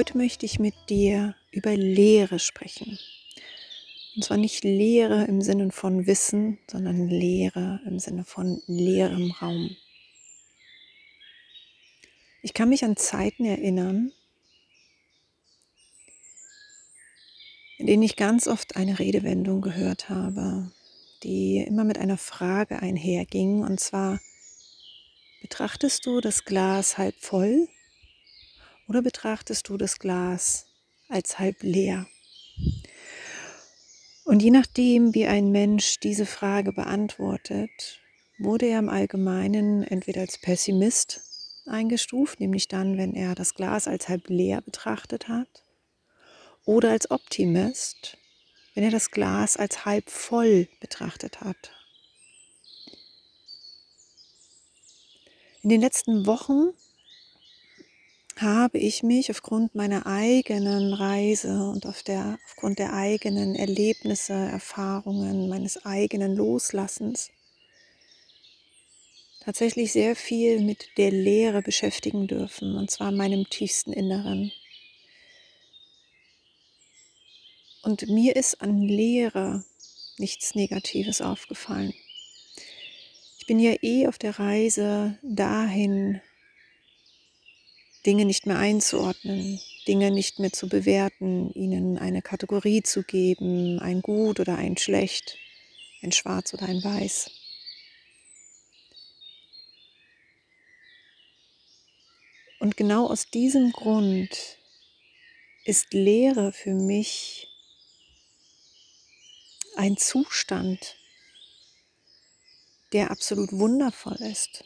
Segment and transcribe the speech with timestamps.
[0.00, 2.98] Heute möchte ich mit dir über Lehre sprechen.
[4.16, 9.76] Und zwar nicht Lehre im Sinne von Wissen, sondern Lehre im Sinne von leerem Raum.
[12.40, 14.10] Ich kann mich an Zeiten erinnern,
[17.76, 20.72] in denen ich ganz oft eine Redewendung gehört habe,
[21.24, 23.64] die immer mit einer Frage einherging.
[23.64, 24.18] Und zwar,
[25.42, 27.68] betrachtest du das Glas halb voll
[28.90, 30.66] oder betrachtest du das Glas
[31.08, 32.08] als halb leer?
[34.24, 38.00] Und je nachdem, wie ein Mensch diese Frage beantwortet,
[38.38, 41.20] wurde er im Allgemeinen entweder als Pessimist
[41.66, 45.64] eingestuft, nämlich dann, wenn er das Glas als halb leer betrachtet hat,
[46.64, 48.18] oder als Optimist,
[48.74, 51.70] wenn er das Glas als halb voll betrachtet hat.
[55.62, 56.72] In den letzten Wochen
[58.40, 65.48] habe ich mich aufgrund meiner eigenen Reise und auf der, aufgrund der eigenen Erlebnisse, Erfahrungen,
[65.48, 67.30] meines eigenen Loslassens
[69.40, 74.52] tatsächlich sehr viel mit der Lehre beschäftigen dürfen, und zwar meinem tiefsten Inneren.
[77.82, 79.64] Und mir ist an Lehre
[80.18, 81.94] nichts Negatives aufgefallen.
[83.38, 86.20] Ich bin ja eh auf der Reise dahin,
[88.06, 94.02] Dinge nicht mehr einzuordnen, Dinge nicht mehr zu bewerten, ihnen eine Kategorie zu geben, ein
[94.02, 95.36] Gut oder ein Schlecht,
[96.02, 97.30] ein Schwarz oder ein Weiß.
[102.58, 104.58] Und genau aus diesem Grund
[105.64, 107.48] ist Lehre für mich
[109.76, 110.96] ein Zustand,
[112.92, 114.64] der absolut wundervoll ist.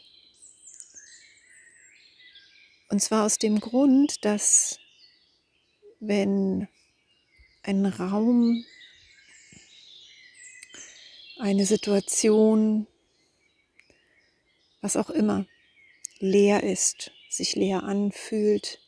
[2.89, 4.79] Und zwar aus dem Grund, dass
[5.99, 6.67] wenn
[7.63, 8.63] ein Raum,
[11.39, 12.87] eine Situation,
[14.81, 15.45] was auch immer,
[16.19, 18.79] leer ist, sich leer anfühlt,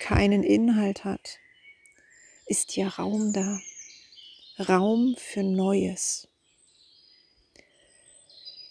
[0.00, 1.38] keinen Inhalt hat,
[2.46, 3.60] ist ja Raum da.
[4.58, 6.28] Raum für Neues.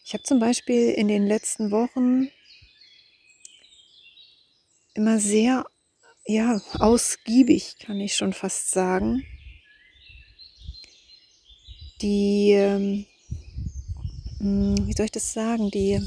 [0.05, 2.29] Ich habe zum Beispiel in den letzten Wochen
[4.93, 5.65] immer sehr,
[6.25, 9.25] ja, ausgiebig, kann ich schon fast sagen,
[12.01, 13.05] die, ähm,
[14.39, 15.99] hm, wie soll ich das sagen, die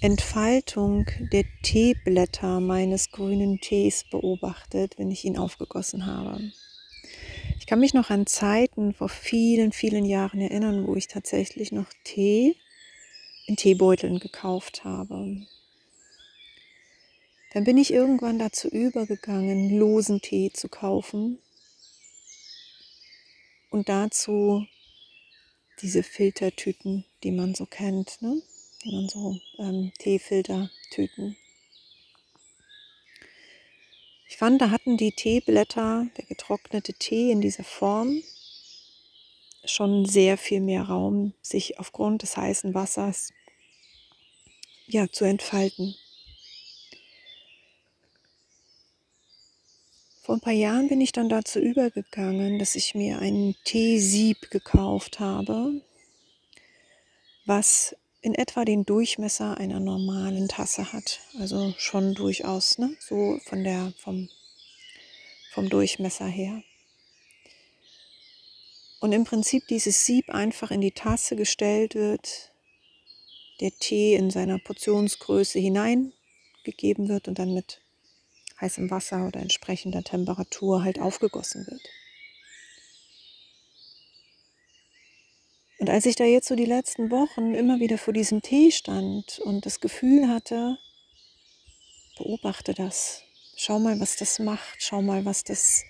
[0.00, 6.52] Entfaltung der Teeblätter meines grünen Tees beobachtet, wenn ich ihn aufgegossen habe.
[7.58, 11.86] Ich kann mich noch an Zeiten vor vielen, vielen Jahren erinnern, wo ich tatsächlich noch
[12.04, 12.56] Tee
[13.46, 15.46] in Teebeuteln gekauft habe.
[17.56, 21.38] Dann bin ich irgendwann dazu übergegangen, losen Tee zu kaufen
[23.70, 24.66] und dazu
[25.80, 28.42] diese Filtertüten, die man so kennt, ne?
[28.84, 31.38] die man so ähm, Teefiltertüten.
[34.28, 38.22] Ich fand, da hatten die Teeblätter, der getrocknete Tee in dieser Form,
[39.64, 43.32] schon sehr viel mehr Raum, sich aufgrund des heißen Wassers
[44.86, 45.94] ja, zu entfalten.
[50.26, 55.20] Vor ein paar Jahren bin ich dann dazu übergegangen, dass ich mir ein Teesieb gekauft
[55.20, 55.80] habe,
[57.44, 61.20] was in etwa den Durchmesser einer normalen Tasse hat.
[61.38, 62.96] Also schon durchaus, ne?
[62.98, 64.28] so von der, vom,
[65.52, 66.60] vom Durchmesser her.
[68.98, 72.50] Und im Prinzip dieses Sieb einfach in die Tasse gestellt wird,
[73.60, 77.80] der Tee in seiner Portionsgröße hineingegeben wird und dann mit
[78.60, 81.82] heißem Wasser oder entsprechender Temperatur halt aufgegossen wird.
[85.78, 89.38] Und als ich da jetzt so die letzten Wochen immer wieder vor diesem Tee stand
[89.40, 90.78] und das Gefühl hatte,
[92.16, 93.22] beobachte das,
[93.56, 95.84] schau mal, was das macht, schau mal, was das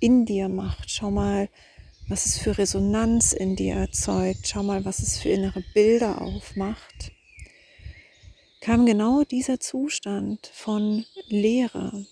[0.00, 1.48] in dir macht, schau mal,
[2.08, 7.12] was es für Resonanz in dir erzeugt, schau mal, was es für innere Bilder aufmacht,
[8.62, 12.06] kam genau dieser Zustand von Leere.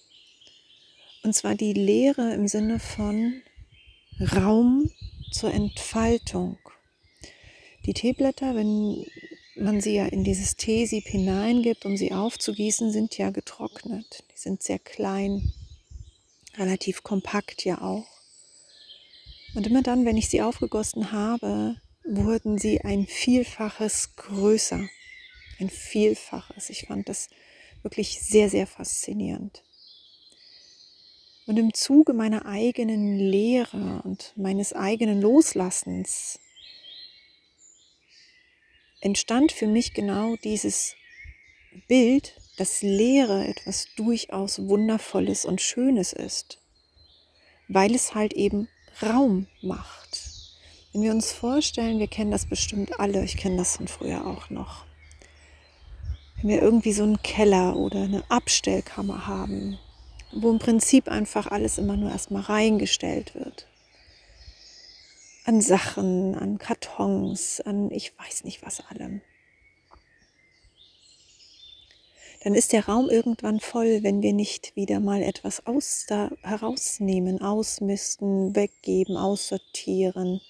[1.22, 3.40] Und zwar die Leere im Sinne von
[4.34, 4.90] Raum
[5.30, 6.58] zur Entfaltung.
[7.86, 9.06] Die Teeblätter, wenn
[9.54, 14.24] man sie ja in dieses Teesieb hineingibt, um sie aufzugießen, sind ja getrocknet.
[14.34, 15.52] Die sind sehr klein,
[16.56, 18.08] relativ kompakt ja auch.
[19.54, 24.88] Und immer dann, wenn ich sie aufgegossen habe, wurden sie ein Vielfaches größer.
[25.60, 26.70] Ein Vielfaches.
[26.70, 27.28] Ich fand das
[27.82, 29.62] wirklich sehr, sehr faszinierend.
[31.46, 36.38] Und im Zuge meiner eigenen Lehre und meines eigenen Loslassens
[39.00, 40.94] entstand für mich genau dieses
[41.88, 46.58] Bild, dass Lehre etwas durchaus Wundervolles und Schönes ist,
[47.68, 48.68] weil es halt eben
[49.02, 50.20] Raum macht.
[50.92, 54.50] Wenn wir uns vorstellen, wir kennen das bestimmt alle, ich kenne das von früher auch
[54.50, 54.89] noch.
[56.42, 59.78] Wenn wir irgendwie so einen Keller oder eine Abstellkammer haben,
[60.32, 63.66] wo im Prinzip einfach alles immer nur erstmal reingestellt wird.
[65.44, 69.20] An Sachen, an Kartons, an ich weiß nicht was allem.
[72.42, 77.42] Dann ist der Raum irgendwann voll, wenn wir nicht wieder mal etwas aus da herausnehmen,
[77.42, 80.40] ausmisten, weggeben, aussortieren,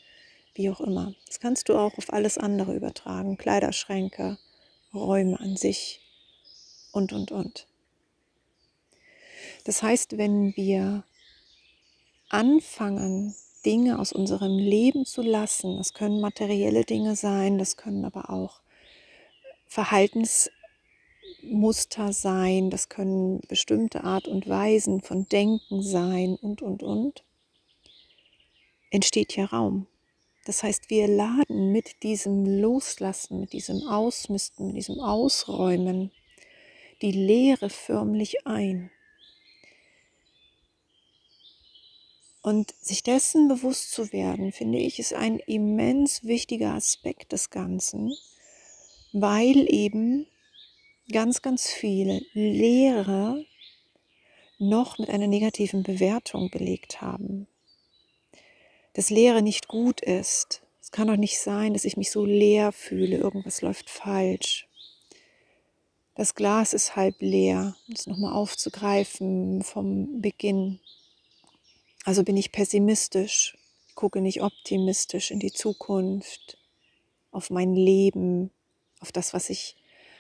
[0.55, 1.15] wie auch immer.
[1.27, 4.39] Das kannst du auch auf alles andere übertragen, Kleiderschränke,
[4.93, 6.01] Räume an sich
[6.93, 7.67] und, und, und.
[9.65, 11.05] Das heißt, wenn wir
[12.29, 13.35] anfangen,
[13.65, 18.63] Dinge aus unserem Leben zu lassen, das können materielle Dinge sein, das können aber auch
[19.67, 27.23] Verhaltensmuster sein, das können bestimmte Art und Weisen von Denken sein und, und, und,
[28.91, 29.87] entsteht hier Raum.
[30.45, 36.11] Das heißt, wir laden mit diesem Loslassen, mit diesem Ausmisten, mit diesem Ausräumen
[37.03, 38.91] die Leere förmlich ein.
[42.43, 48.15] Und sich dessen bewusst zu werden, finde ich, ist ein immens wichtiger Aspekt des Ganzen,
[49.13, 50.27] weil eben
[51.13, 53.45] ganz, ganz viele Lehrer
[54.59, 57.47] noch mit einer negativen Bewertung belegt haben.
[58.95, 60.63] Dass Lehre nicht gut ist.
[60.81, 64.67] Es kann doch nicht sein, dass ich mich so leer fühle, irgendwas läuft falsch.
[66.17, 70.81] Das Glas ist halb leer, um es nochmal aufzugreifen vom Beginn.
[72.05, 73.57] Also bin ich pessimistisch,
[73.95, 76.59] gucke nicht optimistisch in die Zukunft,
[77.31, 78.51] auf mein Leben,
[79.01, 79.77] auf das, was ich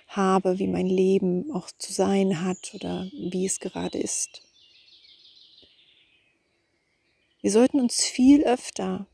[0.06, 4.42] habe, wie mein Leben auch zu sein hat oder wie es gerade ist.
[7.42, 9.06] Wir sollten uns viel öfter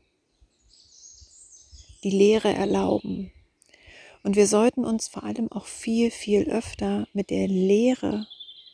[2.03, 3.31] die Lehre erlauben.
[4.23, 8.27] Und wir sollten uns vor allem auch viel, viel öfter mit der Lehre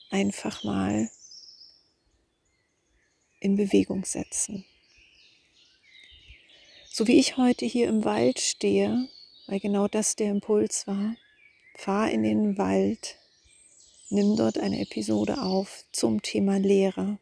[0.09, 1.09] einfach mal
[3.39, 4.65] in Bewegung setzen.
[6.89, 9.09] So wie ich heute hier im Wald stehe,
[9.47, 11.15] weil genau das der Impuls war,
[11.75, 13.17] fahr in den Wald,
[14.09, 17.17] nimm dort eine Episode auf zum Thema Lehre.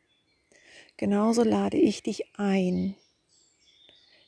[1.01, 2.95] Genauso lade ich dich ein,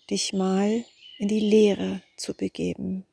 [0.09, 0.83] dich mal
[1.19, 3.05] in die Lehre zu begeben.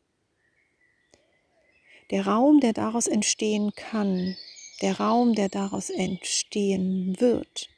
[2.11, 4.35] Der Raum, der daraus entstehen kann,
[4.81, 7.69] der Raum, der daraus entstehen wird,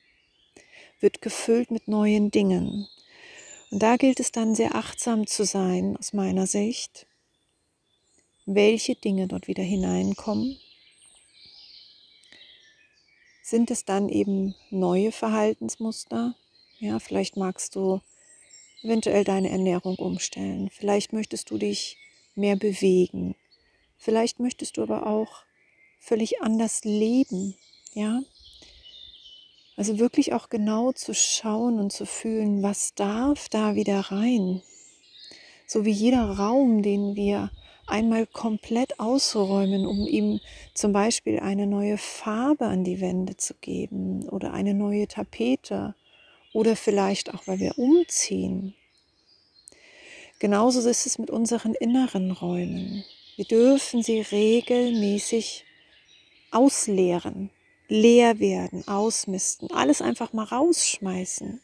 [1.01, 2.87] wird gefüllt mit neuen Dingen.
[3.73, 7.09] Und da gilt es dann sehr achtsam zu sein, aus meiner Sicht,
[8.47, 10.61] welche Dinge dort wieder hineinkommen.
[13.43, 16.35] Sind es dann eben neue Verhaltensmuster?
[16.79, 18.01] Ja, vielleicht magst du
[18.83, 20.71] eventuell deine Ernährung umstellen.
[20.71, 21.99] Vielleicht möchtest du dich
[22.35, 23.35] mehr bewegen.
[23.99, 25.45] Vielleicht möchtest du aber auch
[25.99, 27.57] völlig anders leben.
[27.95, 28.23] Ja,
[29.77, 34.63] also wirklich auch genau zu schauen und zu fühlen, was darf da wieder rein.
[35.67, 37.51] So wie jeder Raum, den wir
[37.87, 40.41] einmal komplett ausräumen, um ihm
[40.75, 45.95] zum Beispiel eine neue Farbe an die Wände zu geben oder eine neue Tapete
[46.53, 48.75] oder vielleicht auch, weil wir umziehen.
[50.39, 53.05] Genauso ist es mit unseren inneren Räumen.
[53.37, 55.65] Wir dürfen sie regelmäßig
[56.51, 57.51] ausleeren,
[57.89, 61.61] leer werden, ausmisten, alles einfach mal rausschmeißen.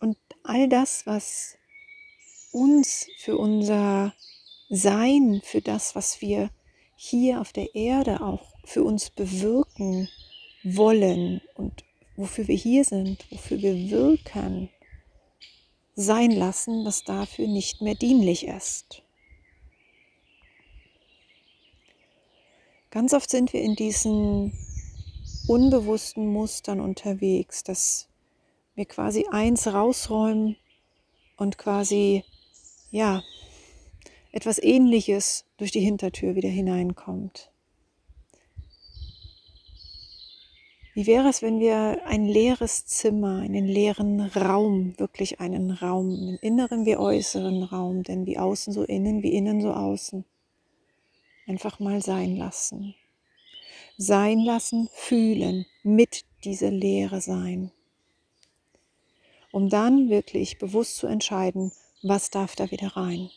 [0.00, 1.56] Und all das, was
[2.52, 4.14] uns für unser
[4.74, 6.48] Sein, für das, was wir
[6.96, 10.08] hier auf der Erde auch für uns bewirken
[10.64, 11.84] wollen und
[12.16, 14.70] wofür wir hier sind, wofür wir wirken,
[15.94, 19.02] sein lassen, was dafür nicht mehr dienlich ist.
[22.90, 24.56] Ganz oft sind wir in diesen
[25.48, 28.08] unbewussten Mustern unterwegs, dass
[28.74, 30.56] wir quasi eins rausräumen
[31.36, 32.24] und quasi,
[32.90, 33.22] ja,
[34.32, 37.50] etwas Ähnliches durch die Hintertür wieder hineinkommt.
[40.94, 46.38] Wie wäre es, wenn wir ein leeres Zimmer, einen leeren Raum, wirklich einen Raum, einen
[46.38, 50.24] inneren wie äußeren Raum, denn wie außen so innen, wie innen so außen,
[51.46, 52.94] einfach mal sein lassen
[53.96, 57.70] sein lassen, fühlen mit diese Leere sein,
[59.50, 61.72] um dann wirklich bewusst zu entscheiden,
[62.02, 63.30] was darf da wieder rein.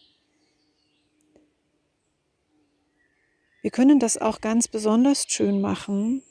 [3.66, 6.22] Wir können das auch ganz besonders schön machen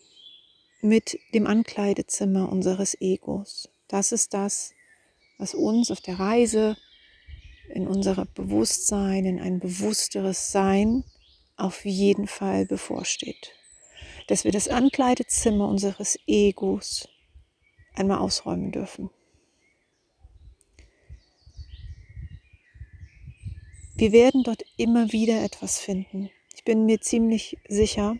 [0.82, 3.68] mit dem Ankleidezimmer unseres Egos.
[3.88, 4.72] Das ist das,
[5.36, 6.76] was uns auf der Reise
[7.70, 11.02] in unser Bewusstsein, in ein bewussteres Sein
[11.56, 13.50] auf jeden Fall bevorsteht.
[14.28, 17.08] Dass wir das Ankleidezimmer unseres Egos
[17.96, 19.10] einmal ausräumen dürfen.
[23.96, 26.30] Wir werden dort immer wieder etwas finden.
[26.64, 28.16] Bin mir ziemlich sicher,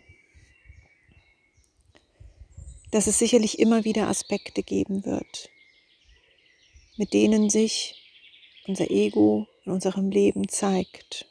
[2.91, 5.49] dass es sicherlich immer wieder Aspekte geben wird,
[6.95, 7.95] mit denen sich
[8.67, 11.25] unser Ego in unserem Leben zeigt.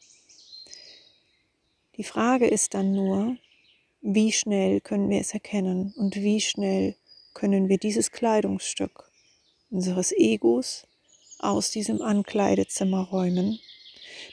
[1.97, 3.37] Die Frage ist dann nur,
[4.01, 6.97] wie schnell können wir es erkennen und wie schnell
[7.33, 9.09] können wir dieses Kleidungsstück
[9.71, 10.87] unseres Egos
[11.39, 13.61] aus diesem Ankleidezimmer räumen,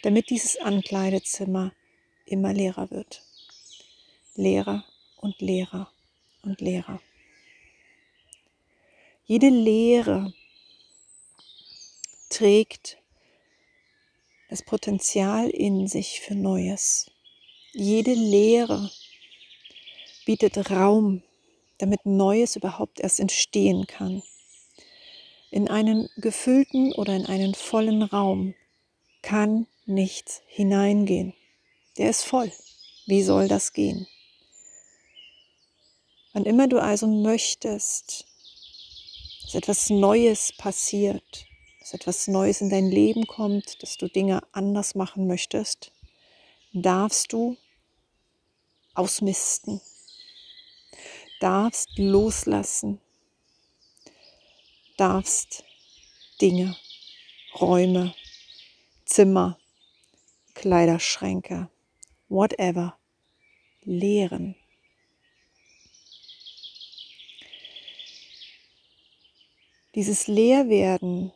[0.02, 1.74] damit dieses Ankleidezimmer
[2.25, 3.24] immer leerer wird.
[4.36, 4.86] Leerer
[5.18, 5.92] und leerer
[6.44, 7.01] und leerer.
[9.25, 10.34] Jede Leere
[12.30, 12.98] trägt
[14.50, 17.10] das Potenzial in sich für Neues.
[17.72, 18.92] Jede Leere
[20.25, 21.24] bietet Raum,
[21.78, 24.22] damit Neues überhaupt erst entstehen kann.
[25.51, 28.54] In einen gefüllten oder in einen vollen Raum
[29.22, 31.34] kann nichts hineingehen.
[31.98, 32.52] Der ist voll.
[33.06, 34.08] Wie soll das gehen?
[36.34, 38.26] Wann immer du also möchtest,
[39.44, 41.46] dass etwas Neues passiert,
[41.82, 45.92] dass etwas Neues in dein Leben kommt, dass du Dinge anders machen möchtest,
[46.72, 47.58] darfst du
[48.94, 49.82] ausmisten,
[51.42, 53.02] darfst loslassen,
[54.96, 55.66] darfst
[56.40, 56.78] Dinge,
[57.60, 58.16] Räume,
[59.06, 59.60] Zimmer,
[60.54, 61.70] Kleiderschränke,
[62.32, 62.98] whatever,
[63.84, 64.56] leeren.
[69.94, 71.34] Dieses Leerwerden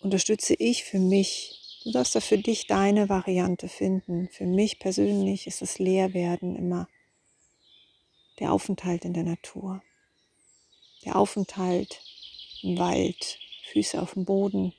[0.00, 1.56] unterstütze ich für mich.
[1.84, 4.28] Du darfst da für dich deine Variante finden.
[4.28, 6.88] Für mich persönlich ist das Leerwerden immer
[8.38, 9.82] der Aufenthalt in der Natur.
[11.06, 12.02] Der Aufenthalt
[12.62, 13.38] im Wald,
[13.72, 14.74] Füße auf dem Boden,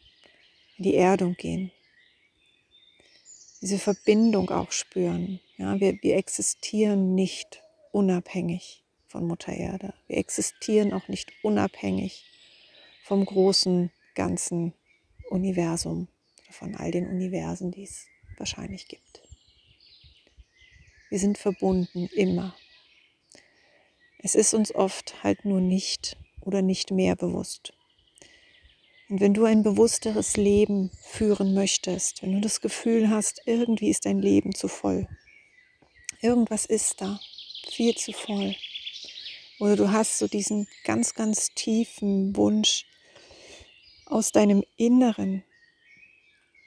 [0.78, 1.72] in die Erdung gehen.
[3.62, 5.40] Diese Verbindung auch spüren.
[5.58, 9.94] Ja, wir, wir existieren nicht unabhängig von Mutter Erde.
[10.08, 12.26] Wir existieren auch nicht unabhängig
[13.04, 14.74] vom großen, ganzen
[15.30, 16.08] Universum,
[16.50, 19.22] von all den Universen, die es wahrscheinlich gibt.
[21.10, 22.56] Wir sind verbunden immer.
[24.20, 27.74] Es ist uns oft halt nur nicht oder nicht mehr bewusst.
[29.12, 34.06] Und wenn du ein bewussteres Leben führen möchtest, wenn du das Gefühl hast, irgendwie ist
[34.06, 35.06] dein Leben zu voll,
[36.22, 37.20] irgendwas ist da,
[37.70, 38.56] viel zu voll,
[39.60, 42.86] oder du hast so diesen ganz, ganz tiefen Wunsch
[44.06, 45.44] aus deinem Inneren,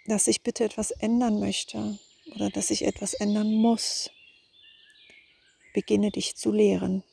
[0.05, 1.99] dass ich bitte etwas ändern möchte
[2.35, 4.11] oder dass ich etwas ändern muss.
[5.73, 7.05] Beginne dich zu lehren.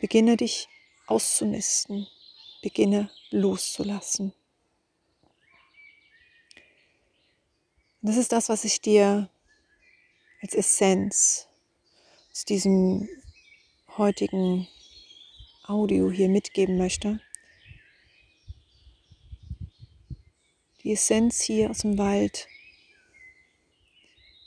[0.00, 0.68] Beginne dich
[1.08, 2.06] auszunisten.
[2.62, 4.32] Beginne loszulassen.
[8.02, 9.28] das ist das, was ich dir
[10.42, 11.48] als Essenz
[12.32, 13.08] aus diesem
[13.96, 14.66] heutigen
[15.64, 17.20] Audio hier mitgeben möchte.
[20.82, 22.48] Die Essenz hier aus dem Wald,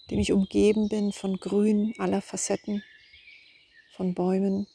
[0.10, 2.84] dem ich umgeben bin von Grün aller Facetten,
[3.96, 4.68] von Bäumen,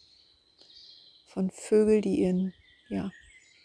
[1.26, 2.54] von Vögeln, die ihren,
[2.88, 3.12] ja,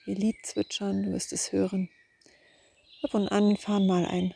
[0.06, 1.90] ihr Lied zwitschern, du wirst es hören.
[3.02, 4.34] Ab und an fahren mal ein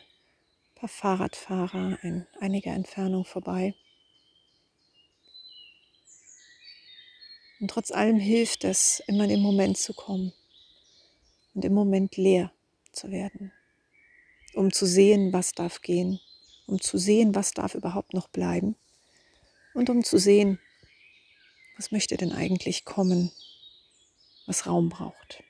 [0.74, 3.74] paar Fahrradfahrer in einiger Entfernung vorbei.
[7.60, 10.32] Und trotz allem hilft es, immer in den Moment zu kommen
[11.54, 12.52] und im Moment leer
[12.92, 13.52] zu werden,
[14.54, 16.20] um zu sehen, was darf gehen,
[16.66, 18.76] um zu sehen, was darf überhaupt noch bleiben
[19.74, 20.58] und um zu sehen,
[21.76, 23.30] was möchte denn eigentlich kommen,
[24.46, 25.44] was Raum braucht.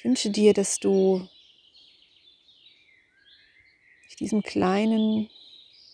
[0.00, 1.28] Ich wünsche dir, dass du
[4.18, 5.28] diesen kleinen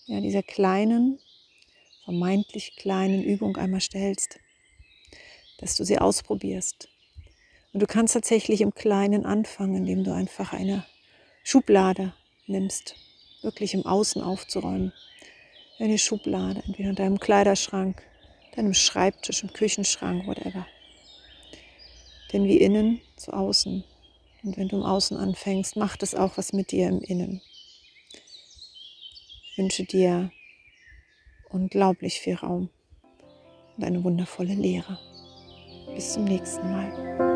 [0.06, 1.18] ja, dieser kleinen,
[2.04, 4.38] vermeintlich kleinen Übung einmal stellst,
[5.58, 6.88] dass du sie ausprobierst.
[7.72, 10.86] Und du kannst tatsächlich im Kleinen anfangen, indem du einfach eine
[11.42, 12.14] Schublade
[12.46, 12.94] nimmst,
[13.42, 14.92] wirklich im Außen aufzuräumen.
[15.78, 18.02] In die Schublade, entweder in deinem Kleiderschrank,
[18.54, 20.66] deinem Schreibtisch, im Küchenschrank, whatever.
[22.32, 23.84] Denn wie innen, so außen.
[24.42, 27.42] Und wenn du im Außen anfängst, macht es auch was mit dir im Innen.
[29.50, 30.30] Ich wünsche dir
[31.50, 32.68] unglaublich viel Raum
[33.76, 34.98] und eine wundervolle Lehre.
[35.94, 37.35] Bis zum nächsten Mal.